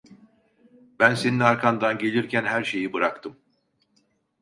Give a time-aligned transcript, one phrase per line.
[0.99, 3.37] Ben senin arkandan gelirken her şeyi bıraktım.